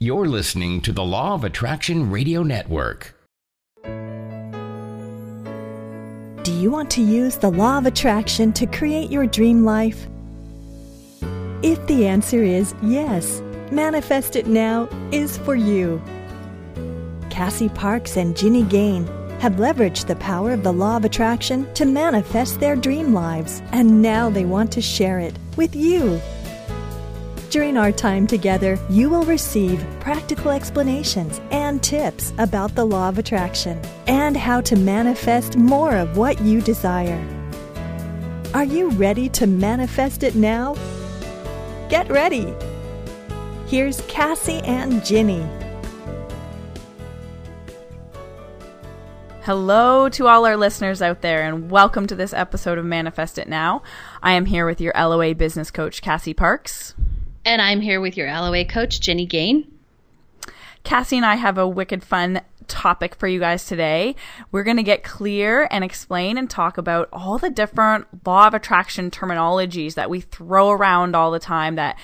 [0.00, 3.16] You're listening to the Law of Attraction Radio Network.
[6.44, 10.06] Do you want to use the law of attraction to create your dream life?
[11.64, 13.42] If the answer is yes,
[13.72, 16.00] Manifest It Now is for you.
[17.28, 19.04] Cassie Parks and Ginny Gane
[19.40, 24.00] have leveraged the power of the law of attraction to manifest their dream lives, and
[24.00, 26.20] now they want to share it with you.
[27.50, 33.18] During our time together, you will receive practical explanations and tips about the law of
[33.18, 37.18] attraction and how to manifest more of what you desire.
[38.52, 40.74] Are you ready to manifest it now?
[41.88, 42.52] Get ready!
[43.66, 45.48] Here's Cassie and Ginny.
[49.40, 53.48] Hello to all our listeners out there, and welcome to this episode of Manifest It
[53.48, 53.82] Now.
[54.22, 56.94] I am here with your LOA business coach, Cassie Parks.
[57.48, 59.72] And I'm here with your LOA coach, Ginny Gane.
[60.84, 64.16] Cassie and I have a wicked fun topic for you guys today.
[64.52, 68.52] We're going to get clear and explain and talk about all the different law of
[68.52, 71.98] attraction terminologies that we throw around all the time that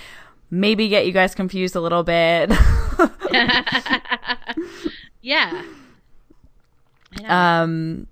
[0.51, 2.51] maybe get you guys confused a little bit.
[5.21, 5.63] yeah.
[7.27, 8.07] Um,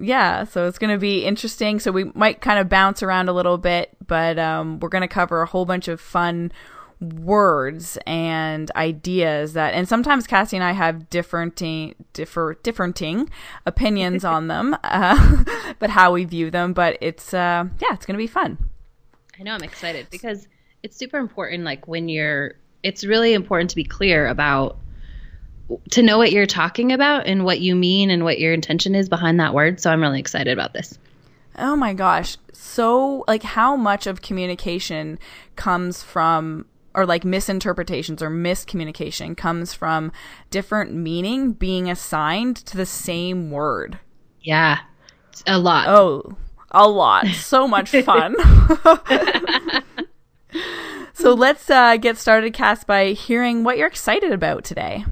[0.00, 1.80] yeah, so it's going to be interesting.
[1.80, 5.08] So we might kind of bounce around a little bit, but um, we're going to
[5.08, 6.52] cover a whole bunch of fun
[7.02, 13.28] words and ideas that and sometimes Cassie and I have differing differ differing
[13.66, 15.44] opinions on them uh,
[15.80, 18.56] but how we view them but it's uh, yeah it's going to be fun
[19.38, 20.46] I know I'm excited because
[20.84, 22.54] it's super important like when you're
[22.84, 24.78] it's really important to be clear about
[25.90, 29.08] to know what you're talking about and what you mean and what your intention is
[29.08, 29.80] behind that word.
[29.80, 30.98] So I'm really excited about this.
[31.58, 32.38] Oh my gosh.
[32.52, 35.18] So, like, how much of communication
[35.56, 40.12] comes from, or like misinterpretations or miscommunication comes from
[40.50, 43.98] different meaning being assigned to the same word?
[44.40, 44.78] Yeah,
[45.46, 45.88] a lot.
[45.88, 46.36] Oh,
[46.70, 47.26] a lot.
[47.28, 48.36] So much fun.
[51.12, 55.04] so, let's uh, get started, Cass, by hearing what you're excited about today.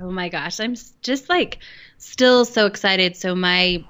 [0.00, 1.58] Oh my gosh, I'm just like
[1.98, 3.16] still so excited.
[3.16, 3.84] So my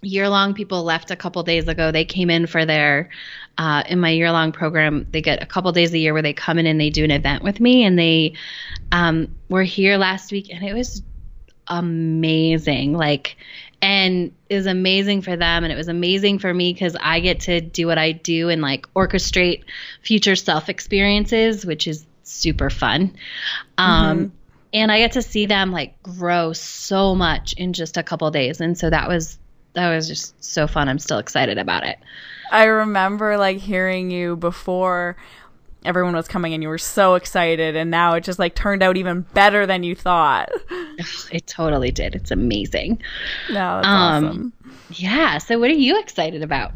[0.00, 1.90] year long people left a couple days ago.
[1.90, 3.10] They came in for their
[3.56, 5.06] uh, in my year long program.
[5.10, 7.10] They get a couple days a year where they come in and they do an
[7.10, 8.34] event with me, and they
[8.92, 11.02] um, were here last week, and it was
[11.66, 12.94] amazing.
[12.94, 13.36] Like,
[13.82, 17.40] and it was amazing for them, and it was amazing for me because I get
[17.40, 19.64] to do what I do and like orchestrate
[20.00, 23.16] future self experiences, which is super fun.
[23.76, 24.34] Um, mm-hmm
[24.72, 28.60] and I get to see them like grow so much in just a couple days,
[28.60, 29.38] and so that was
[29.74, 30.88] that was just so fun.
[30.88, 31.98] I'm still excited about it.
[32.50, 35.16] I remember like hearing you before
[35.84, 38.96] everyone was coming and you were so excited and now it just like turned out
[38.96, 40.50] even better than you thought.
[41.30, 42.16] It totally did.
[42.16, 43.00] It's amazing.
[43.50, 44.52] No, that's um, awesome.
[44.90, 45.38] Yeah.
[45.38, 46.72] So what are you excited about?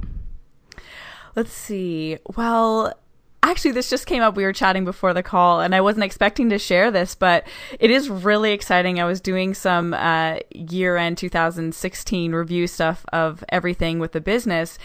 [1.35, 2.19] Let's see.
[2.37, 2.95] Well,
[3.43, 4.37] actually this just came up.
[4.37, 7.47] We were chatting before the call and i wasn't expecting to share this but
[7.79, 9.01] it is really exciting.
[9.01, 14.79] I was doing some uh, year end 2016 review stuff of everything with the business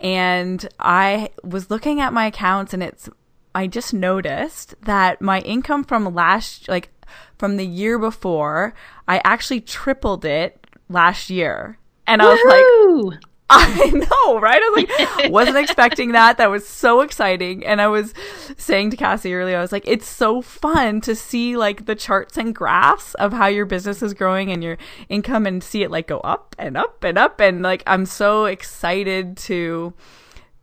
[0.00, 3.08] and i was looking at my accounts and it's
[3.54, 6.90] i just noticed that my income from last like
[7.38, 8.74] from the year before
[9.08, 11.78] i actually tripled it last year.
[12.06, 13.20] And i was like
[13.50, 14.60] I know, right?
[14.62, 16.38] I was like, wasn't expecting that.
[16.38, 17.64] That was so exciting.
[17.66, 18.14] And I was
[18.56, 22.38] saying to Cassie earlier, I was like, it's so fun to see like the charts
[22.38, 24.78] and graphs of how your business is growing and your
[25.10, 27.38] income and see it like go up and up and up.
[27.38, 29.92] And like, I'm so excited to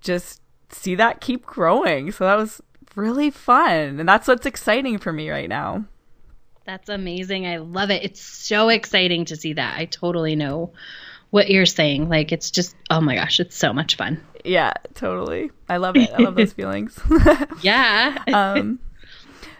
[0.01, 2.11] just see that keep growing.
[2.11, 2.61] So that was
[2.95, 3.99] really fun.
[3.99, 5.85] And that's what's exciting for me right now.
[6.65, 7.45] That's amazing.
[7.45, 8.03] I love it.
[8.03, 9.77] It's so exciting to see that.
[9.77, 10.73] I totally know
[11.31, 12.07] what you're saying.
[12.07, 14.23] Like it's just oh my gosh, it's so much fun.
[14.45, 15.51] Yeah, totally.
[15.67, 16.11] I love it.
[16.11, 16.99] I love those feelings.
[17.61, 18.23] yeah.
[18.31, 18.79] um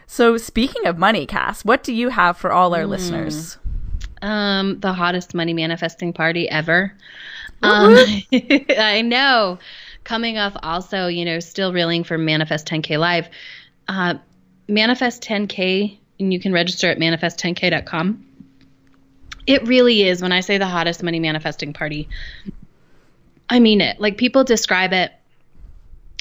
[0.06, 2.90] so speaking of money, Cass, what do you have for all our mm.
[2.90, 3.58] listeners?
[4.20, 6.94] Um, the hottest money manifesting party ever.
[7.62, 7.96] Um,
[8.32, 9.58] I know.
[10.04, 13.28] Coming off also, you know, still reeling from Manifest 10K Live.
[13.88, 14.14] Uh,
[14.68, 18.26] Manifest 10K, and you can register at manifest10k.com
[19.46, 20.22] it really is.
[20.22, 22.08] When I say the hottest money manifesting party,
[23.48, 24.00] I mean it.
[24.00, 25.12] Like people describe it,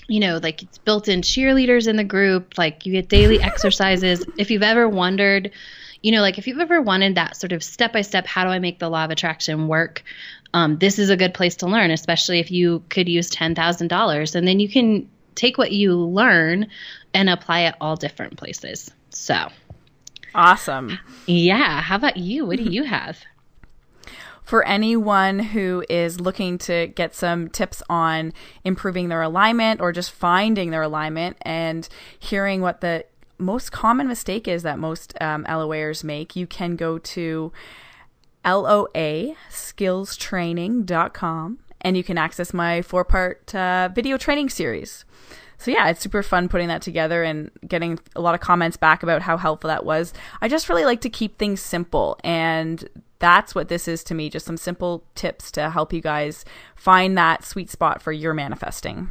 [0.08, 4.26] you know, like it's built in cheerleaders in the group, like you get daily exercises.
[4.38, 5.52] If you've ever wondered,
[6.02, 8.50] you know, like if you've ever wanted that sort of step by step, how do
[8.50, 10.04] I make the law of attraction work?
[10.54, 14.36] Um, this is a good place to learn, especially if you could use $10,000.
[14.36, 16.68] And then you can take what you learn
[17.14, 18.92] and apply it all different places.
[19.12, 19.48] So
[20.34, 21.00] Awesome.
[21.26, 21.82] Yeah.
[21.82, 22.46] How about you?
[22.46, 23.20] What do you have?
[24.44, 28.34] for anyone who is looking to get some tips on
[28.66, 31.88] improving their alignment or just finding their alignment and
[32.20, 33.06] hearing what the
[33.38, 37.54] most common mistake is that most um, LOAers make, you can go to
[38.46, 45.06] LOA skillstraining.com and you can access my four part uh, video training series.
[45.62, 49.04] So, yeah, it's super fun putting that together and getting a lot of comments back
[49.04, 50.14] about how helpful that was.
[50.42, 52.88] I just really like to keep things simple, and
[53.20, 56.44] that's what this is to me just some simple tips to help you guys
[56.76, 59.10] find that sweet spot for your manifesting.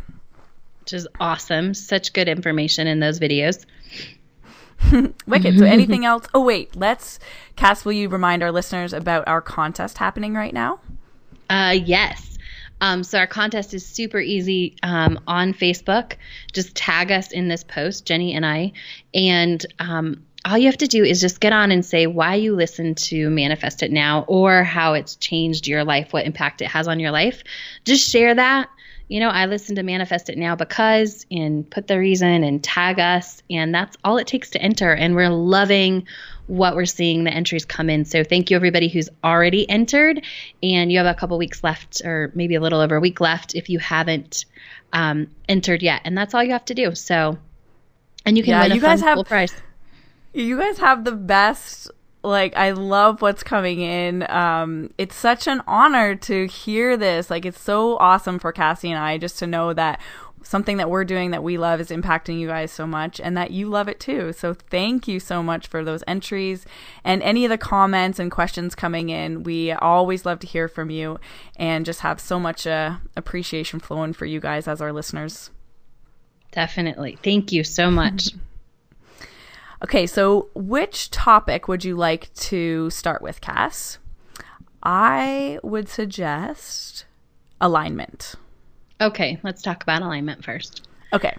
[0.81, 1.73] Which is awesome.
[1.75, 3.64] Such good information in those videos.
[5.26, 5.58] Wicked.
[5.58, 6.26] So, anything else?
[6.35, 6.75] Oh, wait.
[6.75, 7.20] Let's,
[7.55, 10.81] Cass, will you remind our listeners about our contest happening right now?
[11.49, 12.38] Uh, yes.
[12.81, 16.15] Um, so our contest is super easy um, on Facebook.
[16.53, 18.73] Just tag us in this post, Ginny and I,
[19.15, 22.55] and um, all you have to do is just get on and say why you
[22.55, 26.88] listen to Manifest It Now or how it's changed your life, what impact it has
[26.88, 27.44] on your life.
[27.85, 28.71] Just share that.
[29.09, 33.00] You know, I listen to Manifest It Now because, and put the reason and tag
[33.00, 33.43] us.
[33.50, 34.94] And that's all it takes to enter.
[34.94, 36.06] And we're loving
[36.50, 38.05] what we're seeing the entries come in.
[38.05, 40.25] So thank you everybody who's already entered,
[40.62, 43.55] and you have a couple weeks left, or maybe a little over a week left
[43.55, 44.44] if you haven't
[44.93, 46.94] um, entered yet, and that's all you have to do.
[46.97, 47.38] So,
[48.26, 49.55] and you can yeah, win a you guys have, prize.
[50.35, 51.88] You guys have the best.
[52.23, 54.29] Like I love what's coming in.
[54.29, 57.31] Um, it's such an honor to hear this.
[57.31, 60.00] Like it's so awesome for Cassie and I just to know that
[60.42, 63.50] something that we're doing that we love is impacting you guys so much and that
[63.50, 64.32] you love it too.
[64.32, 66.64] So thank you so much for those entries
[67.04, 69.42] and any of the comments and questions coming in.
[69.42, 71.19] We always love to hear from you
[71.56, 75.50] and just have so much uh, appreciation flowing for you guys as our listeners.
[76.52, 77.19] Definitely.
[77.22, 78.31] Thank you so much.
[79.84, 83.98] okay, so which topic would you like to start with, Cass?
[84.82, 87.04] I would suggest
[87.60, 88.34] alignment.
[89.00, 90.87] Okay, let's talk about alignment first.
[91.12, 91.37] Okay.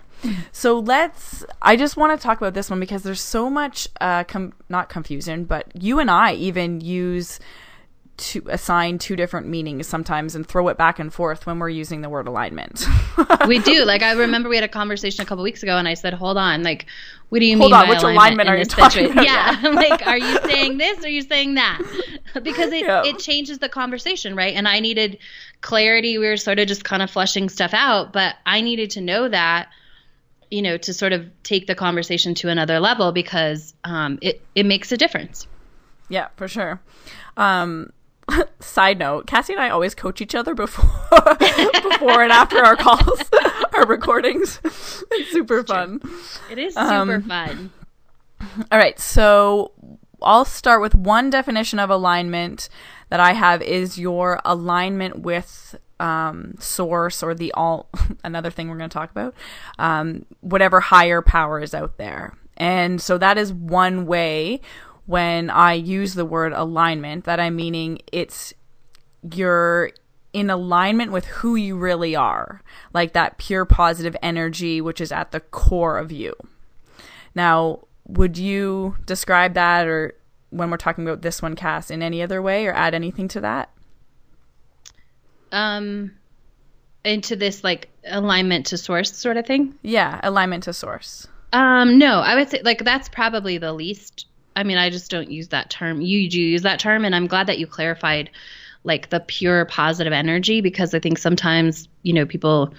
[0.52, 4.24] So let's I just want to talk about this one because there's so much uh
[4.26, 7.40] com- not confusion, but you and I even use
[8.18, 12.02] to assign two different meanings sometimes and throw it back and forth when we're using
[12.02, 12.86] the word alignment.
[13.48, 13.84] we do.
[13.84, 16.38] Like I remember we had a conversation a couple weeks ago and I said, "Hold
[16.38, 16.86] on, like
[17.30, 19.12] what do you Hold mean on, which alignment, alignment are you talking situation?
[19.14, 19.26] about?
[19.64, 19.70] Yeah.
[19.74, 21.82] like are you saying this or are you saying that?
[22.44, 23.04] because it yeah.
[23.06, 24.54] it changes the conversation, right?
[24.56, 25.18] And I needed
[25.62, 26.18] clarity.
[26.18, 29.30] We were sort of just kind of flushing stuff out, but I needed to know
[29.30, 29.70] that
[30.50, 34.66] you know to sort of take the conversation to another level because um, it it
[34.66, 35.48] makes a difference.
[36.10, 36.82] Yeah, for sure.
[37.38, 37.92] Um,
[38.60, 40.86] side note cassie and i always coach each other before
[41.84, 43.22] before and after our calls
[43.74, 46.00] our recordings it's super fun
[46.50, 47.72] it is super um, fun
[48.72, 49.72] all right so
[50.22, 52.70] i'll start with one definition of alignment
[53.10, 57.88] that i have is your alignment with um, source or the all
[58.24, 59.36] another thing we're going to talk about
[59.78, 64.62] um, whatever higher power is out there and so that is one way
[65.06, 68.54] when I use the word alignment, that I'm meaning it's
[69.34, 69.92] you're
[70.32, 72.62] in alignment with who you really are,
[72.94, 76.34] like that pure positive energy, which is at the core of you.
[77.36, 80.16] Now, would you describe that, or
[80.50, 83.42] when we're talking about this one, Cass in any other way, or add anything to
[83.42, 83.70] that?
[85.52, 86.12] Um,
[87.04, 89.78] into this like alignment to source sort of thing.
[89.82, 91.28] Yeah, alignment to source.
[91.54, 95.32] Um, no, I would say like that's probably the least I mean, I just don't
[95.32, 96.02] use that term.
[96.02, 98.30] You do use that term, and I'm glad that you clarified
[98.84, 102.74] like the pure positive energy because I think sometimes, you know, people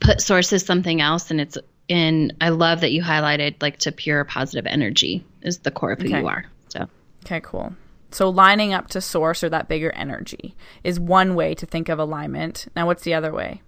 [0.00, 1.56] put sources something else and it's
[1.90, 6.00] and I love that you highlighted like to pure positive energy is the core of
[6.00, 6.20] who okay.
[6.20, 6.46] you are.
[6.68, 6.88] So
[7.26, 7.74] Okay, cool.
[8.12, 10.54] So lining up to source or that bigger energy
[10.84, 12.66] is one way to think of alignment.
[12.74, 13.60] Now what's the other way?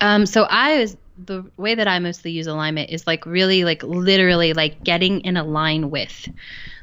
[0.00, 3.82] Um, so I was the way that I mostly use alignment is like really like
[3.84, 6.28] literally like getting in a line with.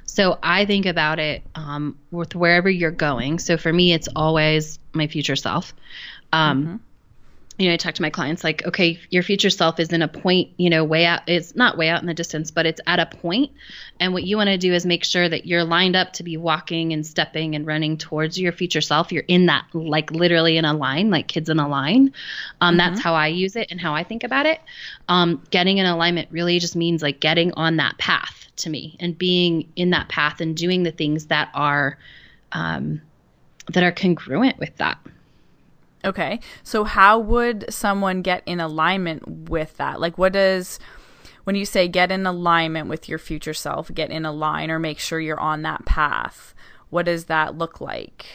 [0.05, 3.39] So I think about it um, with wherever you're going.
[3.39, 5.74] So for me, it's always my future self.
[6.31, 6.75] Um, mm-hmm
[7.61, 10.07] you know, I talk to my clients like, okay, your future self is in a
[10.07, 12.99] point, you know, way out, it's not way out in the distance, but it's at
[12.99, 13.51] a point.
[13.99, 16.37] And what you want to do is make sure that you're lined up to be
[16.37, 19.11] walking and stepping and running towards your future self.
[19.11, 22.13] You're in that, like literally in a line, like kids in a line.
[22.61, 22.77] Um, mm-hmm.
[22.77, 24.59] That's how I use it and how I think about it.
[25.07, 29.15] Um, getting in alignment really just means like getting on that path to me and
[29.15, 31.97] being in that path and doing the things that are,
[32.53, 33.01] um,
[33.71, 34.97] that are congruent with that.
[36.03, 36.39] Okay.
[36.63, 40.00] So how would someone get in alignment with that?
[40.00, 40.79] Like what does
[41.43, 44.79] when you say get in alignment with your future self, get in a line or
[44.79, 46.53] make sure you're on that path,
[46.89, 48.25] what does that look like?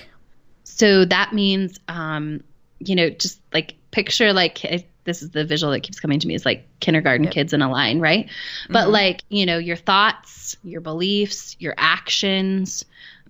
[0.65, 2.43] So that means, um,
[2.79, 4.61] you know, just like picture like
[5.05, 7.33] this is the visual that keeps coming to me is like kindergarten yep.
[7.33, 8.27] kids in a line, right?
[8.27, 8.73] Mm-hmm.
[8.73, 12.85] But like, you know, your thoughts, your beliefs, your actions.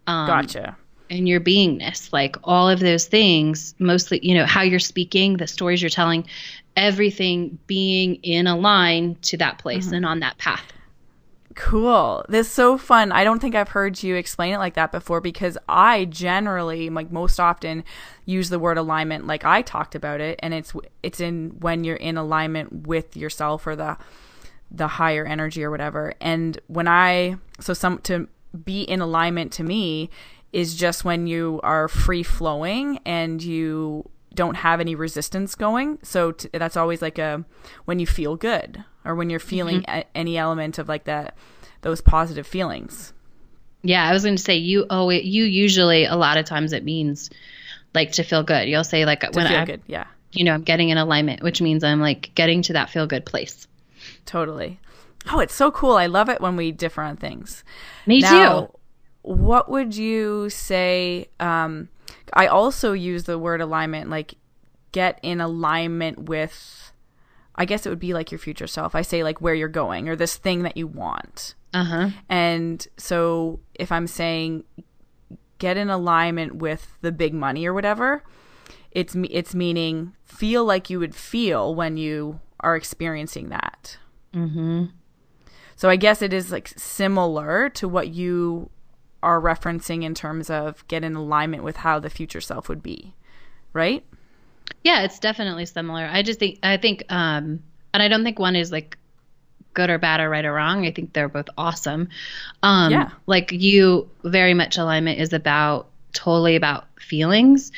[0.06, 0.76] Um, gotcha.
[1.08, 5.46] And your beingness, like all of those things, mostly, you know, how you're speaking, the
[5.46, 6.26] stories you're telling,
[6.76, 9.94] everything being in a line to that place mm-hmm.
[9.94, 10.72] and on that path.
[11.56, 12.22] Cool.
[12.28, 13.12] This is so fun.
[13.12, 17.10] I don't think I've heard you explain it like that before because I generally, like
[17.10, 17.82] most often,
[18.26, 21.96] use the word alignment like I talked about it, and it's it's in when you're
[21.96, 23.96] in alignment with yourself or the
[24.70, 26.12] the higher energy or whatever.
[26.20, 28.28] And when I so some to
[28.64, 30.10] be in alignment to me
[30.56, 35.98] is just when you are free flowing and you don't have any resistance going.
[36.02, 37.44] So t- that's always like a
[37.84, 39.98] when you feel good or when you're feeling mm-hmm.
[39.98, 41.36] a- any element of like that
[41.82, 43.12] those positive feelings.
[43.82, 46.84] Yeah, I was going to say you oh you usually a lot of times it
[46.84, 47.28] means
[47.94, 48.66] like to feel good.
[48.66, 50.06] You'll say like when I feel good, yeah.
[50.32, 53.26] You know, I'm getting in alignment, which means I'm like getting to that feel good
[53.26, 53.68] place.
[54.24, 54.80] Totally.
[55.30, 55.96] Oh, it's so cool.
[55.96, 57.62] I love it when we differ on things.
[58.06, 58.75] Me now, too.
[59.26, 61.88] What would you say um
[62.32, 64.34] I also use the word alignment, like
[64.92, 66.92] get in alignment with,
[67.54, 68.94] I guess it would be like your future self.
[68.94, 71.54] I say like where you're going or this thing that you want.
[71.74, 72.08] Uh huh.
[72.28, 74.64] And so if I'm saying
[75.58, 78.22] get in alignment with the big money or whatever,
[78.90, 83.98] it's it's meaning feel like you would feel when you are experiencing that.
[84.34, 84.86] Mm-hmm.
[85.76, 88.70] So I guess it is like similar to what you
[89.26, 93.12] are referencing in terms of get in alignment with how the future self would be,
[93.72, 94.04] right?
[94.84, 96.04] Yeah, it's definitely similar.
[96.04, 97.60] I just think I think um
[97.92, 98.96] and I don't think one is like
[99.74, 100.86] good or bad or right or wrong.
[100.86, 102.08] I think they're both awesome.
[102.62, 103.10] Um yeah.
[103.26, 107.72] like you very much alignment is about totally about feelings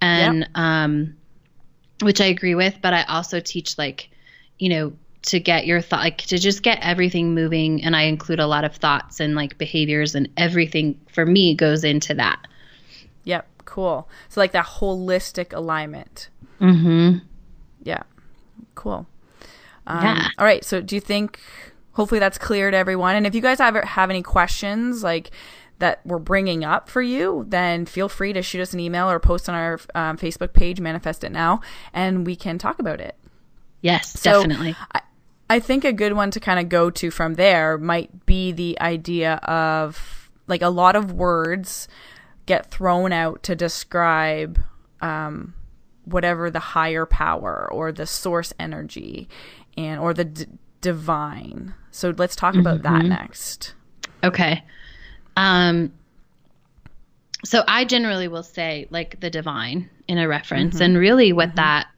[0.00, 0.48] and yep.
[0.54, 1.16] um
[2.00, 4.08] which I agree with, but I also teach like
[4.58, 4.92] you know
[5.24, 8.64] to get your thought like to just get everything moving and i include a lot
[8.64, 12.46] of thoughts and like behaviors and everything for me goes into that
[13.24, 16.28] yep cool so like that holistic alignment
[16.60, 17.18] mm-hmm
[17.82, 18.02] yeah
[18.74, 19.06] cool
[19.86, 20.28] um, yeah.
[20.38, 21.40] all right so do you think
[21.92, 25.30] hopefully that's clear to everyone and if you guys ever have any questions like
[25.78, 29.18] that we're bringing up for you, then feel free to shoot us an email or
[29.18, 31.60] post on our um, Facebook page, Manifest It Now,
[31.92, 33.16] and we can talk about it.
[33.80, 34.76] Yes, so definitely.
[34.94, 35.02] I,
[35.48, 38.80] I think a good one to kind of go to from there might be the
[38.80, 41.88] idea of like a lot of words
[42.46, 44.58] get thrown out to describe
[45.00, 45.54] um,
[46.04, 49.28] whatever the higher power or the source energy
[49.76, 50.46] and or the d-
[50.80, 51.74] divine.
[51.90, 52.98] So let's talk about mm-hmm.
[52.98, 53.74] that next.
[54.22, 54.62] Okay.
[55.36, 55.92] Um
[57.44, 60.84] so I generally will say like the divine in a reference mm-hmm.
[60.84, 61.56] and really what mm-hmm.
[61.56, 61.88] that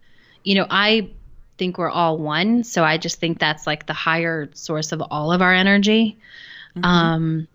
[0.42, 1.10] you know I
[1.58, 2.64] think we're all one.
[2.64, 6.18] So I just think that's like the higher source of all of our energy.
[6.76, 6.84] Mm-hmm.
[6.84, 7.48] Um,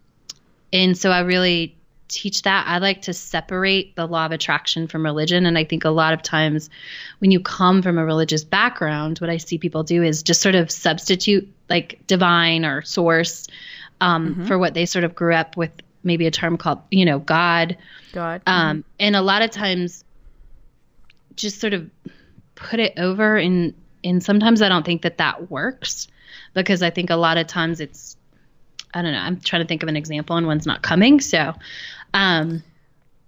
[0.74, 1.76] and so I really
[2.08, 2.68] teach that.
[2.68, 5.46] I like to separate the law of attraction from religion.
[5.46, 6.70] And I think a lot of times
[7.20, 10.56] when you come from a religious background, what I see people do is just sort
[10.56, 13.48] of substitute like divine or source
[14.02, 14.46] um, mm-hmm.
[14.46, 15.72] for what they sort of grew up with,
[16.04, 17.78] maybe a term called, you know, God.
[18.12, 18.42] God.
[18.46, 18.90] Um, mm-hmm.
[19.00, 20.04] And a lot of times
[21.36, 21.90] just sort of
[22.56, 26.08] put it over in and sometimes I don't think that that works
[26.54, 28.18] because I think a lot of times it's
[28.94, 29.20] I don't know.
[29.20, 31.22] I'm trying to think of an example and one's not coming.
[31.22, 31.54] So,
[32.14, 32.64] um,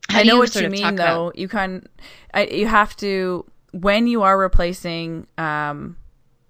[0.09, 1.27] I know what you mean though.
[1.27, 1.87] About- you can,
[2.33, 5.97] I, you have to when you are replacing um,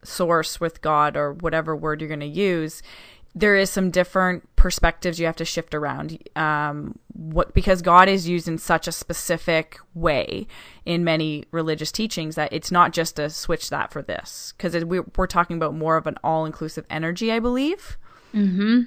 [0.03, 2.82] source with God or whatever word you're going to use
[3.36, 6.18] there is some different perspectives you have to shift around.
[6.36, 10.48] Um, what because god is used in such a specific way
[10.84, 14.54] in many religious teachings that it's not just to switch that for this.
[14.58, 17.98] Because we're, we're talking about more of an all-inclusive energy i believe.
[18.34, 18.82] Mm-hmm.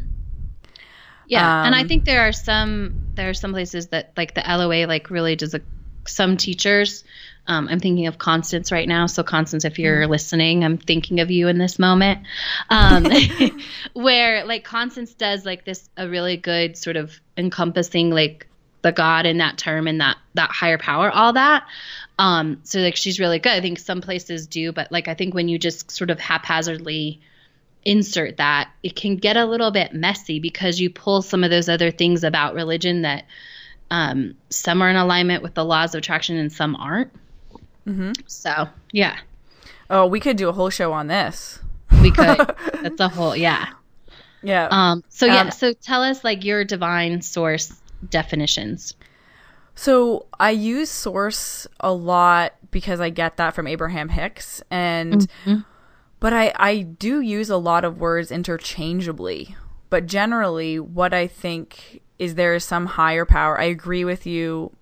[1.26, 4.34] Yeah um, and i um, think there are some there are some places that like
[4.34, 5.60] the loa like really does a
[6.06, 7.04] some teachers
[7.48, 9.06] um, I'm thinking of Constance right now.
[9.06, 10.08] So, Constance, if you're mm.
[10.08, 12.26] listening, I'm thinking of you in this moment.
[12.70, 13.06] Um,
[13.92, 18.46] where, like, Constance does, like, this, a really good sort of encompassing, like,
[18.82, 21.66] the God in that term and that, that higher power, all that.
[22.18, 23.52] Um, so, like, she's really good.
[23.52, 27.20] I think some places do, but, like, I think when you just sort of haphazardly
[27.84, 31.68] insert that, it can get a little bit messy because you pull some of those
[31.68, 33.24] other things about religion that
[33.88, 37.12] um, some are in alignment with the laws of attraction and some aren't.
[37.86, 38.12] Mm-hmm.
[38.26, 39.18] So, yeah.
[39.88, 41.60] Oh, we could do a whole show on this.
[42.02, 42.38] we could.
[42.82, 43.68] That's a whole yeah.
[44.42, 44.68] Yeah.
[44.70, 45.04] Um.
[45.08, 45.42] So yeah.
[45.42, 47.72] Um, so tell us like your divine source
[48.08, 48.94] definitions.
[49.74, 55.28] So I use source a lot because I get that from Abraham Hicks and
[56.18, 59.54] but I I do use a lot of words interchangeably.
[59.90, 63.60] But generally what I think is there is some higher power.
[63.60, 64.72] I agree with you.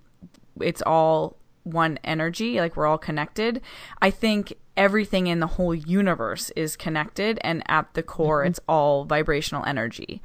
[0.61, 3.61] It's all one energy, like we're all connected.
[4.01, 9.05] I think everything in the whole universe is connected and at the core it's all
[9.05, 10.23] vibrational energy.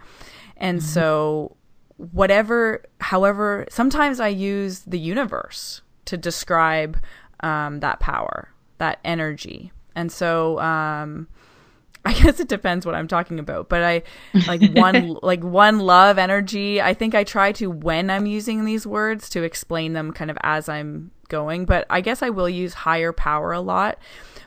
[0.57, 1.55] And so
[1.99, 6.97] whatever however sometimes i use the universe to describe
[7.41, 11.27] um, that power that energy and so um,
[12.05, 14.01] i guess it depends what i'm talking about but i
[14.47, 18.87] like one like one love energy i think i try to when i'm using these
[18.87, 22.73] words to explain them kind of as i'm going but i guess i will use
[22.73, 23.97] higher power a lot.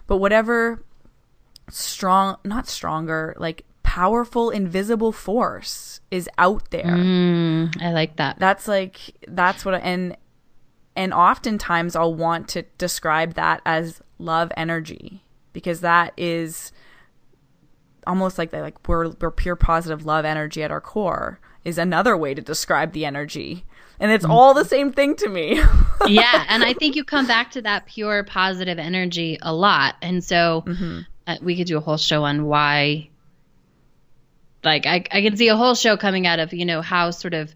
[0.06, 0.84] But whatever
[1.70, 6.84] strong not stronger like powerful invisible force is out there.
[6.84, 8.38] Mm, I like that.
[8.38, 8.98] that's like
[9.28, 10.16] that's what I, and
[10.96, 15.22] and oftentimes I'll want to describe that as love energy
[15.52, 16.72] because that is
[18.06, 22.16] almost like that like we're we're pure positive love energy at our core is another
[22.16, 23.64] way to describe the energy
[24.02, 25.62] and it's all the same thing to me.
[26.08, 30.22] Yeah, and I think you come back to that pure positive energy a lot, and
[30.22, 30.64] so
[31.28, 33.08] uh, we could do a whole show on why.
[34.64, 37.34] Like I, I can see a whole show coming out of you know how sort
[37.34, 37.54] of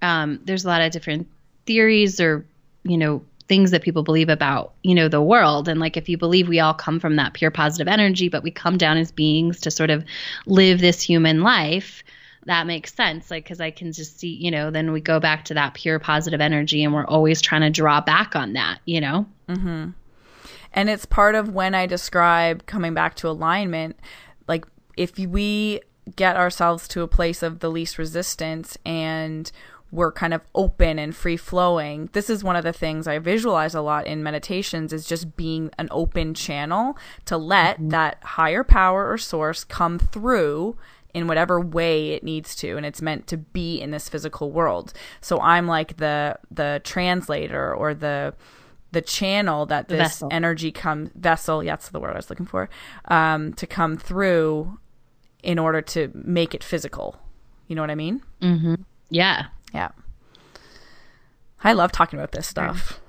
[0.00, 1.26] um, there's a lot of different
[1.66, 2.46] theories or
[2.84, 5.68] you know things that people believe about you know the world.
[5.68, 8.52] And like if you believe we all come from that pure positive energy but we
[8.52, 10.04] come down as beings to sort of
[10.46, 12.04] live this human life
[12.46, 13.30] that makes sense.
[13.30, 15.98] Like because i can just see you know then we go back to that pure
[15.98, 19.26] positive energy and we're always trying to draw back on that you know?
[19.48, 19.90] Mm-hmm.
[20.76, 23.98] And it's part of when I describe coming back to alignment.
[24.46, 25.80] Like, if we
[26.14, 29.50] get ourselves to a place of the least resistance and
[29.90, 33.74] we're kind of open and free flowing, this is one of the things I visualize
[33.74, 37.88] a lot in meditations is just being an open channel to let mm-hmm.
[37.88, 40.76] that higher power or source come through
[41.16, 44.92] in whatever way it needs to and it's meant to be in this physical world
[45.22, 48.34] so i'm like the the translator or the
[48.92, 50.28] the channel that this vessel.
[50.30, 52.68] energy comes vessel yeah that's the word i was looking for
[53.06, 54.78] um, to come through
[55.42, 57.16] in order to make it physical
[57.66, 58.74] you know what i mean mm-hmm.
[59.08, 59.88] yeah yeah
[61.64, 63.00] i love talking about this stuff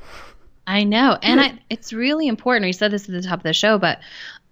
[0.70, 1.18] I know.
[1.24, 2.66] And I, it's really important.
[2.66, 4.00] We said this at the top of the show, but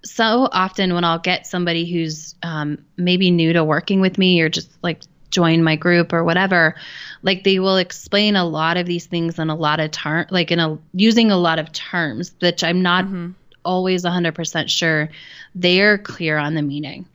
[0.05, 4.49] so often when I'll get somebody who's um, maybe new to working with me or
[4.49, 6.75] just like join my group or whatever,
[7.23, 10.51] like they will explain a lot of these things in a lot of term, like
[10.51, 13.05] in a using a lot of terms, which I'm not
[13.65, 15.09] always 100% sure
[15.55, 17.07] they're clear on the meaning.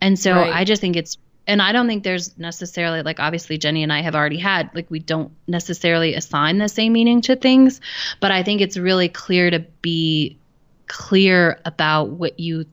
[0.00, 0.54] And so Right.
[0.54, 4.00] I just think it's and I don't think there's necessarily like obviously Ginny and I
[4.02, 7.80] have already had like we don't necessarily assign the same meaning to things,
[8.20, 10.38] but I think it's really clear to be
[10.86, 12.66] clear about what you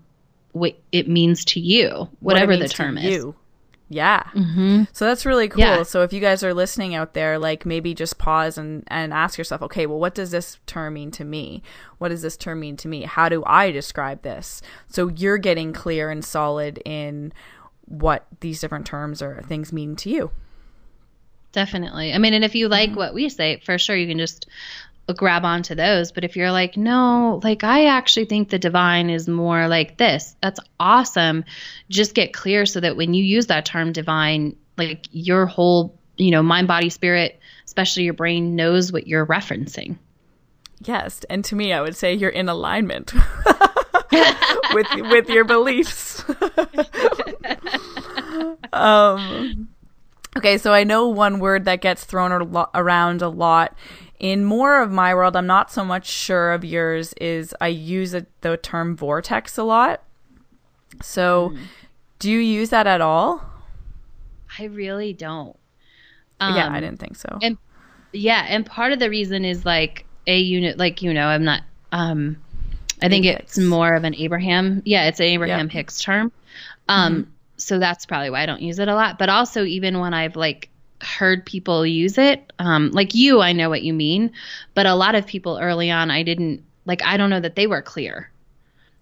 [0.54, 3.06] what it means to you, what whatever the term is.
[3.06, 3.36] you.
[3.92, 4.24] Yeah.
[4.34, 4.84] Mm-hmm.
[4.94, 5.60] So that's really cool.
[5.60, 5.84] Yeah.
[5.84, 9.38] So if you guys are listening out there, like maybe just pause and, and ask
[9.38, 11.62] yourself, okay, well, what does this term mean to me?
[11.98, 13.04] What does this term mean to me?
[13.04, 14.62] How do I describe this?
[14.88, 17.34] So you're getting clear and solid in
[17.84, 20.32] what these different terms or things mean to you.
[21.52, 22.14] Definitely.
[22.14, 24.48] I mean, and if you like what we say, for sure you can just
[25.14, 26.12] grab onto those.
[26.12, 30.36] But if you're like, no, like I actually think the divine is more like this,
[30.42, 31.46] that's awesome.
[31.90, 36.32] Just get clear so that when you use that term divine, like your whole, you
[36.32, 39.98] know, mind, body, spirit, especially your brain knows what you're referencing.
[40.84, 43.14] Yes, and to me, I would say you're in alignment
[44.74, 46.24] with with your beliefs.
[48.74, 49.70] um,
[50.38, 52.32] okay, so I know one word that gets thrown
[52.74, 53.76] around a lot.
[54.22, 57.14] In more of my world, I'm not so much sure of yours.
[57.20, 60.04] Is I use it, the term vortex a lot.
[61.02, 61.56] So,
[62.20, 63.44] do you use that at all?
[64.60, 65.58] I really don't.
[66.40, 67.40] yeah, Um, I didn't think so.
[67.42, 67.58] and
[68.14, 71.62] yeah and part of the reason is like a unit like you know i'm not
[71.94, 72.36] um
[73.02, 75.72] i think it's more of an abraham yeah it's an abraham Yep.
[75.72, 76.30] hicks term
[76.90, 80.14] um so that's probably why i don't use it a lot but also even when
[80.14, 80.68] i've like
[81.02, 84.32] heard people use it um like you i know what you mean
[84.76, 87.68] but a lot of people early on i didn't like i don't know that they
[87.68, 88.32] were clear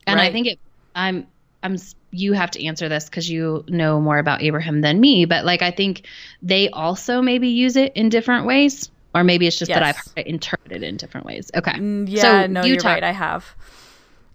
[0.08, 0.60] and i think it
[0.96, 1.28] i'm
[1.64, 1.76] i'm
[2.12, 5.62] you have to answer this because you know more about abraham than me but like
[5.62, 6.08] i think
[6.42, 10.08] they also maybe use it in different ways or maybe it's just that i've Yes.
[10.16, 13.04] heard it interpreted in different ways okay Mm, Yeah, so no, you you're talk- right.
[13.04, 13.56] I have.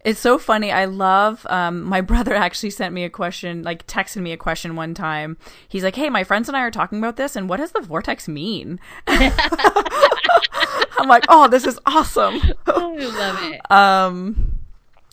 [0.05, 0.71] It's so funny.
[0.71, 1.47] I love.
[1.49, 5.38] Um, my brother actually sent me a question, like texted me a question one time.
[5.67, 7.81] He's like, "Hey, my friends and I are talking about this, and what does the
[7.81, 12.35] vortex mean?" I'm like, "Oh, this is awesome."
[12.67, 13.71] I love it.
[13.71, 14.59] Um,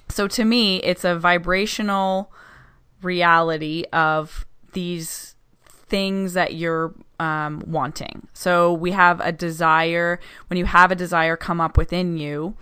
[0.10, 2.32] so to me, it's a vibrational
[3.02, 8.28] reality of these things that you're um, wanting.
[8.34, 10.20] So we have a desire.
[10.48, 12.58] When you have a desire come up within you,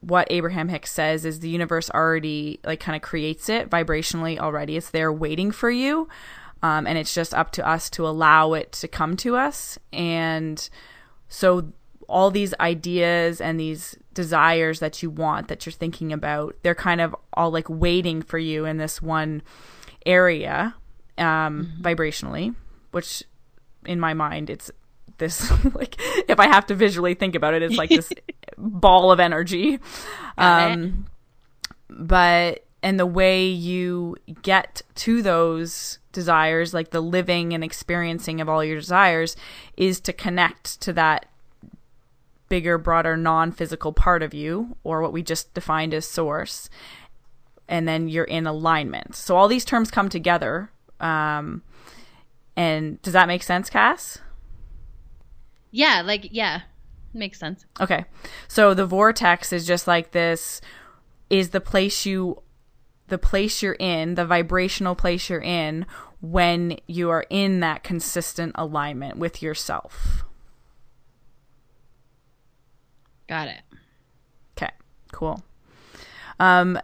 [0.00, 4.76] what Abraham Hicks says is the universe already like kind of creates it vibrationally already.
[4.76, 6.08] It's there waiting for you.
[6.62, 9.78] Um, and it's just up to us to allow it to come to us.
[9.92, 10.68] And
[11.28, 11.72] so
[12.08, 17.00] all these ideas and these desires that you want that you're thinking about, they're kind
[17.00, 19.42] of all like waiting for you in this one
[20.04, 20.74] area
[21.16, 21.24] um,
[21.66, 21.82] mm-hmm.
[21.82, 22.54] vibrationally,
[22.90, 23.22] which
[23.86, 24.70] in my mind, it's
[25.18, 25.96] this like
[26.28, 28.12] if I have to visually think about it, it's like this
[28.60, 29.78] ball of energy.
[30.38, 31.06] Um,
[31.88, 38.48] but and the way you get to those desires, like the living and experiencing of
[38.48, 39.36] all your desires,
[39.76, 41.26] is to connect to that
[42.48, 46.70] bigger, broader, non physical part of you, or what we just defined as source.
[47.68, 49.14] And then you're in alignment.
[49.14, 50.70] So all these terms come together.
[50.98, 51.62] Um,
[52.56, 54.18] and does that make sense, Cass?
[55.70, 56.62] Yeah, like yeah,
[57.12, 57.64] makes sense.
[57.80, 58.04] Okay.
[58.48, 60.60] So the vortex is just like this
[61.28, 62.42] is the place you
[63.08, 65.84] the place you're in, the vibrational place you're in
[66.20, 70.24] when you are in that consistent alignment with yourself.
[73.28, 73.60] Got it.
[74.56, 74.72] Okay.
[75.12, 75.42] Cool.
[76.38, 76.78] Um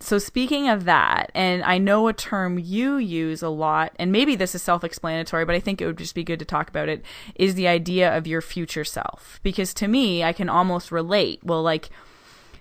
[0.00, 4.34] so speaking of that, and I know a term you use a lot, and maybe
[4.34, 7.04] this is self-explanatory, but I think it would just be good to talk about it,
[7.34, 9.40] is the idea of your future self.
[9.42, 11.90] Because to me, I can almost relate, well, like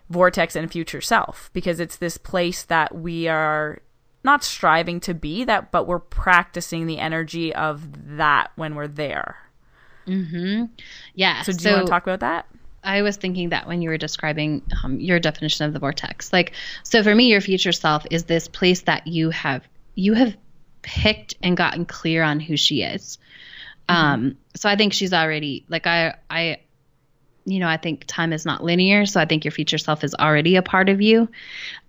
[0.09, 3.79] vortex and future self, because it's this place that we are
[4.21, 9.37] not striving to be that, but we're practicing the energy of that when we're there.
[10.05, 10.65] Mm-hmm.
[11.13, 11.41] Yeah.
[11.43, 12.47] So do so, you want to talk about that?
[12.83, 16.31] I was thinking that when you were describing um, your definition of the vortex.
[16.31, 20.35] Like, so for me, your future self is this place that you have you have
[20.81, 23.17] picked and gotten clear on who she is.
[23.89, 23.95] Mm-hmm.
[23.95, 26.59] Um, so I think she's already like I I
[27.51, 30.13] you know, I think time is not linear, so I think your future self is
[30.15, 31.29] already a part of you.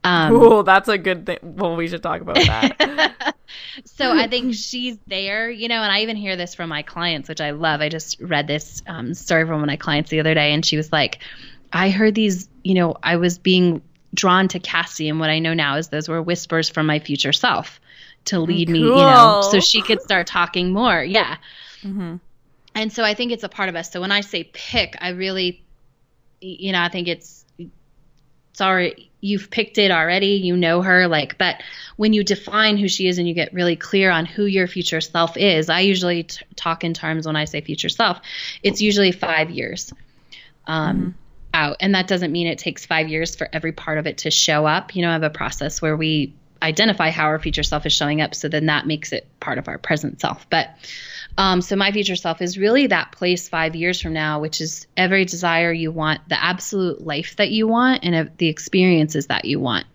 [0.05, 1.39] Um, cool, that's a good thing.
[1.43, 3.35] Well, we should talk about that.
[3.85, 7.29] so I think she's there, you know, and I even hear this from my clients,
[7.29, 7.81] which I love.
[7.81, 10.65] I just read this um, story from one of my clients the other day, and
[10.65, 11.19] she was like,
[11.73, 13.83] I heard these, you know, I was being
[14.15, 17.33] drawn to Cassie, and what I know now is those were whispers from my future
[17.33, 17.81] self
[18.27, 18.73] to lead cool.
[18.73, 21.03] me, you know, so she could start talking more.
[21.03, 21.37] Yeah.
[21.83, 22.17] Mm-hmm
[22.75, 23.91] and so I think it's a part of us.
[23.91, 25.65] So when I say pick, I really,
[26.41, 27.45] you know, I think it's
[28.53, 31.63] sorry you've picked it already you know her like but
[31.97, 35.01] when you define who she is and you get really clear on who your future
[35.01, 38.21] self is i usually t- talk in terms when i say future self
[38.63, 39.93] it's usually five years
[40.67, 41.11] um, mm-hmm.
[41.55, 44.31] out and that doesn't mean it takes five years for every part of it to
[44.31, 47.87] show up you know i have a process where we identify how our future self
[47.87, 50.69] is showing up so then that makes it part of our present self but
[51.39, 54.87] um, so my future self is really that place five years from now, which is
[54.97, 59.61] every desire you want, the absolute life that you want, and the experiences that you
[59.61, 59.87] want.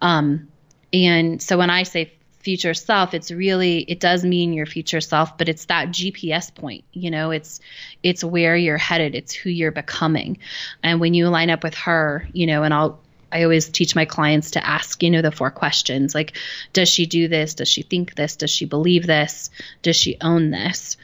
[0.00, 0.48] Um,
[0.92, 5.36] and so when I say future self, it's really it does mean your future self,
[5.36, 6.84] but it's that GPS point.
[6.92, 7.60] You know, it's
[8.02, 9.14] it's where you're headed.
[9.14, 10.38] It's who you're becoming.
[10.82, 13.00] And when you line up with her, you know, and I'll
[13.36, 16.32] I always teach my clients to ask, you know, the four questions like,
[16.72, 17.52] does she do this?
[17.52, 18.34] Does she think this?
[18.36, 19.50] Does she believe this?
[19.82, 20.96] Does she own this?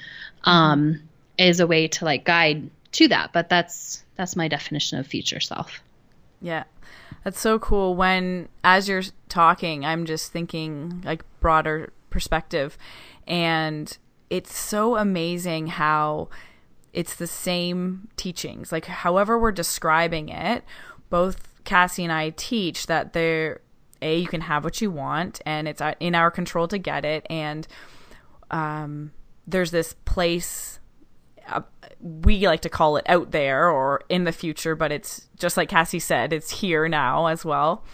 [0.45, 1.03] Um,
[1.37, 3.35] is a way to like guide to that.
[3.35, 5.83] But that's that's my definition of future self.
[6.40, 6.64] Yeah.
[7.23, 7.95] That's so cool.
[7.95, 12.79] When as you're talking, I'm just thinking like broader perspective.
[13.27, 13.95] And
[14.31, 16.31] it's so amazing how
[16.95, 18.73] it's the same teachings.
[18.73, 20.64] Like however we're describing it,
[21.11, 23.61] both Cassie and I teach that there,
[24.01, 27.27] a you can have what you want, and it's in our control to get it,
[27.31, 27.66] and
[28.51, 29.12] um,
[29.46, 30.79] there's this place.
[31.48, 31.62] Uh,
[32.01, 35.68] we like to call it out there or in the future, but it's just like
[35.68, 37.85] Cassie said, it's here now as well.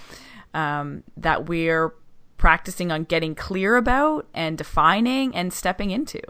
[0.55, 1.95] Um, that we're
[2.39, 6.21] practicing on getting clear about and defining and stepping into.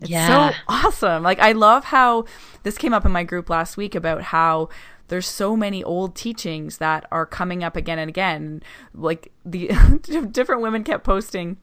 [0.00, 0.50] It's yeah.
[0.50, 1.22] so awesome.
[1.22, 2.26] Like I love how
[2.62, 4.68] this came up in my group last week about how
[5.08, 8.62] there's so many old teachings that are coming up again and again.
[8.94, 9.68] Like the
[10.30, 11.58] different women kept posting,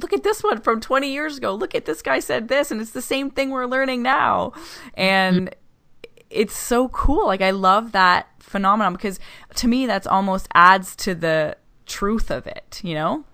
[0.00, 1.54] look at this one from 20 years ago.
[1.54, 4.52] Look at this guy said this, and it's the same thing we're learning now.
[4.94, 6.08] And mm-hmm.
[6.30, 7.26] it's so cool.
[7.26, 9.18] Like I love that phenomenon because
[9.56, 11.56] to me that's almost adds to the
[11.86, 13.24] truth of it, you know?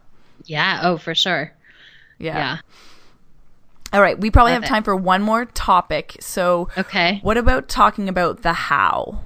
[0.44, 1.53] Yeah, oh for sure.
[2.18, 2.37] Yeah.
[2.37, 2.59] Yeah.
[3.92, 4.72] All right, we probably Love have it.
[4.72, 6.16] time for one more topic.
[6.20, 7.20] So, Okay.
[7.22, 9.20] what about talking about the how?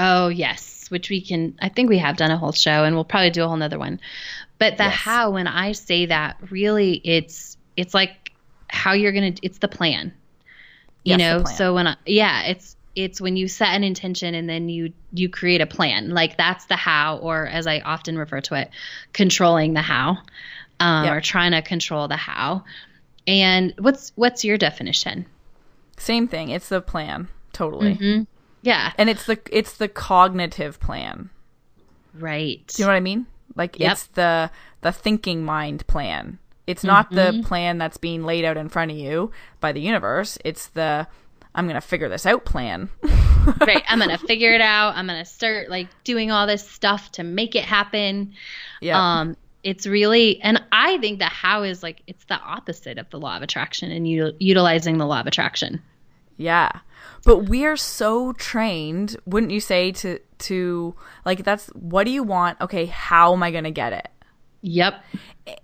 [0.00, 3.04] Oh, yes, which we can, I think we have done a whole show and we'll
[3.04, 4.00] probably do a whole nother one.
[4.58, 4.94] But the Yes.
[4.94, 8.32] how, when I say that, really it's, it's like
[8.68, 10.14] how you're going to, it's the plan,
[11.04, 11.42] you Yes, know?
[11.42, 11.56] plan.
[11.56, 15.28] So when I, yeah, it's, it's when you set an intention and then you, you
[15.28, 18.70] create a plan, like that's the how, or as I often refer to it,
[19.12, 20.18] controlling the how,
[20.80, 21.16] um, Yep.
[21.16, 22.64] or trying to control the how.
[23.26, 25.26] And what's, what's your definition?
[25.98, 26.50] Same thing.
[26.50, 28.26] It's the plan, totally.
[28.62, 28.92] Yeah.
[28.98, 31.30] And it's the it's the cognitive plan.
[32.14, 32.66] Right.
[32.68, 33.26] Do you know what I mean?
[33.54, 33.92] Like Yep.
[33.92, 36.38] it's the the thinking mind plan.
[36.66, 37.38] It's not Mm-hmm.
[37.40, 40.38] the plan that's being laid out in front of you by the universe.
[40.44, 41.06] It's the
[41.54, 42.88] I'm going to figure this out plan.
[43.66, 47.24] right i'm gonna figure it out i'm gonna start like doing all this stuff to
[47.24, 48.34] make it happen
[48.82, 49.20] yeah.
[49.20, 53.18] um it's really and i think that how is like it's the opposite of the
[53.18, 55.80] law of attraction and u- utilizing the law of attraction
[56.38, 56.70] Yeah.
[57.24, 60.94] But we are so trained, wouldn't you say to to
[61.26, 62.58] like that's what do you want?
[62.60, 64.08] Okay, how am I going to get it?
[64.60, 65.04] yep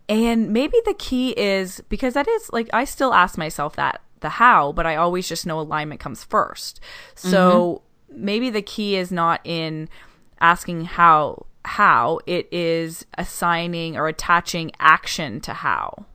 [0.08, 4.28] And maybe the key is because that is like I still ask myself that the
[4.28, 6.80] how, but I always just know alignment comes first.
[7.14, 9.88] So maybe the key is not in
[10.40, 16.06] asking how how it is assigning or attaching action to how.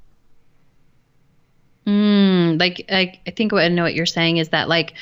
[1.89, 4.93] mm, like I, I think what i know what you're saying is that like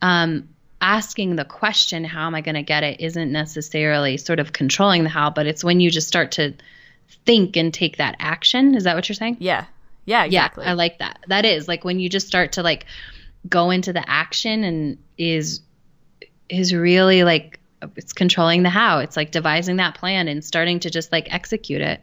[0.00, 0.48] um
[0.80, 5.04] asking the question how am i going to get it isn't necessarily sort of controlling
[5.04, 6.54] the how but it's when you just start to
[7.24, 9.66] think and take that action is that what you're saying Yeah.
[10.04, 10.64] Yeah, exactly.
[10.64, 11.20] Yeah, I like that.
[11.28, 12.86] That is like when you just start to like
[13.48, 15.60] go into the action and is
[16.48, 17.60] is really like
[17.96, 18.98] it's controlling the how.
[18.98, 22.00] It's like devising that plan and starting to just like execute it.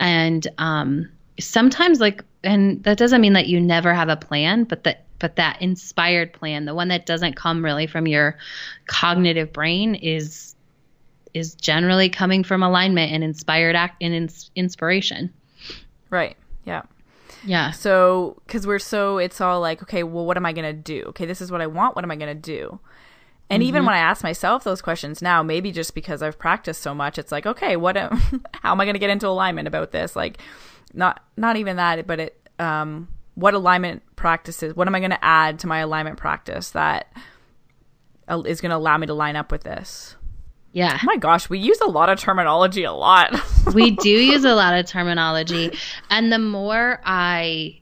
[0.00, 4.84] And um sometimes like and that doesn't mean that you never have a plan, but
[4.84, 8.36] that but that inspired plan, the one that doesn't come really from your
[8.86, 10.54] cognitive brain is
[11.32, 15.32] is generally coming from alignment and inspired act and ins- inspiration.
[16.10, 16.36] right.
[16.64, 16.82] Yeah.
[17.44, 17.72] Yeah.
[17.72, 21.02] So, because we're so, it's all like, okay, well, what am I going to do?
[21.08, 21.94] Okay, this is what I want.
[21.96, 22.78] What am I going to do?
[23.50, 23.86] And even mm-hmm.
[23.88, 27.30] when I ask myself those questions now, maybe just because I've practiced so much, it's
[27.30, 28.16] like, okay, what, am,
[28.52, 30.16] how am I going to get into alignment about this?
[30.16, 30.38] Like,
[30.94, 35.24] not, not even that, but it, um, what alignment practices, what am I going to
[35.24, 37.12] add to my alignment practice that
[38.28, 40.16] uh, is going to allow me to line up with this?
[40.72, 40.98] Yeah.
[41.00, 43.40] Oh my gosh, we use a lot of terminology a lot.
[43.74, 45.70] we do use a lot of terminology
[46.10, 47.80] and the more i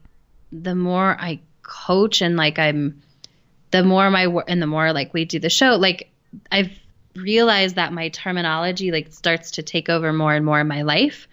[0.51, 3.01] the more i coach and like i'm
[3.71, 6.11] the more my and the more like we do the show like
[6.51, 6.71] i've
[7.15, 11.27] realized that my terminology like starts to take over more and more in my life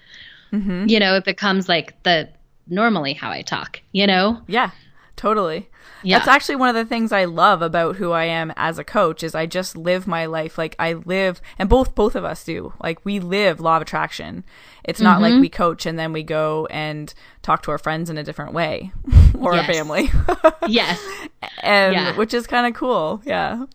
[0.53, 2.29] you know it becomes like the
[2.69, 4.71] normally how i talk you know Yeah,
[5.17, 5.69] totally.
[6.03, 6.19] Yeah.
[6.19, 9.23] That's actually one of the things I love about who I am as a coach
[9.23, 12.73] is I just live my life like I live and both both of us do.
[12.83, 14.45] Like we live law of attraction.
[14.83, 15.23] It's not Mm-hmm.
[15.35, 18.55] like we coach and then we go and talk to our friends in a different
[18.55, 18.93] way
[19.39, 19.69] or Yes.
[19.69, 20.11] our family.
[20.69, 20.99] yes
[21.63, 22.17] and Yeah.
[22.17, 23.21] which is kind of cool.
[23.27, 23.67] Yeah.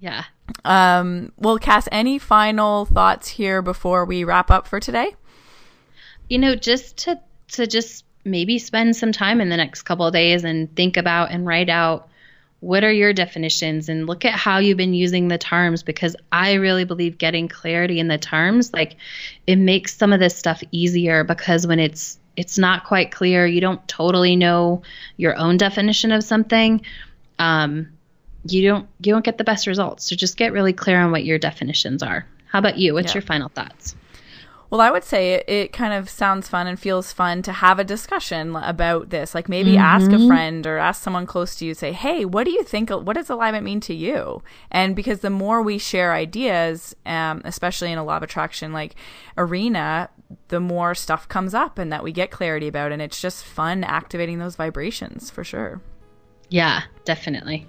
[0.00, 0.24] yeah
[0.66, 5.14] Um well Cass, any final thoughts here before we wrap up for today?
[6.28, 10.12] You know just to to just maybe spend some time in the next couple of
[10.12, 12.08] days and think about and write out
[12.60, 16.54] what are your definitions and look at how you've been using the terms because i
[16.54, 18.96] really believe getting clarity in the terms like
[19.46, 23.60] it makes some of this stuff easier because when it's it's not quite clear you
[23.60, 24.82] don't totally know
[25.16, 26.82] your own definition of something
[27.38, 27.88] um,
[28.44, 30.04] you don't you don't get the best results.
[30.04, 32.26] So just get really clear on what your definitions are.
[32.46, 32.94] How about you?
[32.94, 33.14] What's Yeah.
[33.14, 33.94] your final thoughts
[34.70, 37.78] Well, I would say it, it kind of sounds fun and feels fun to have
[37.78, 39.34] a discussion about this.
[39.34, 42.50] Like maybe ask a friend or ask someone close to you, say, hey, what do
[42.50, 42.90] you think?
[42.90, 44.42] What does alignment mean to you?
[44.70, 48.94] And because the more we share ideas, um, especially in a law of attraction like
[49.38, 50.10] arena,
[50.48, 52.92] the more stuff comes up and that we get clarity about.
[52.92, 55.80] And it's just fun activating those vibrations for sure.
[56.50, 57.66] yeah definitely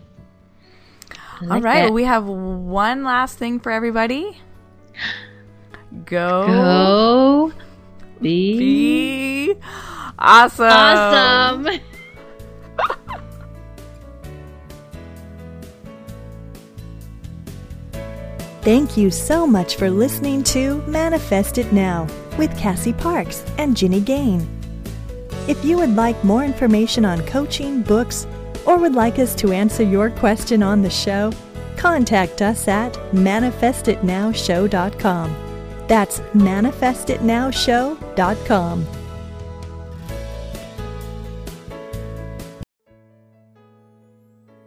[1.12, 1.84] I All like right.
[1.86, 4.42] Well, we have one last thing for everybody.
[6.06, 6.46] Go.
[6.48, 7.54] Go
[8.22, 9.56] be, Be
[10.18, 10.66] awesome.
[10.68, 11.80] awesome.
[18.62, 24.02] Thank you so much for listening to Manifest It Now with Cassie Parks and Ginny
[24.02, 24.48] Gane.
[25.48, 28.28] If you would like more information on coaching, books,
[28.66, 31.32] or would like us to answer your question on the show,
[31.78, 35.49] contact us at manifestitnowshow.com.
[35.90, 38.99] That's manifestitnowshow.com.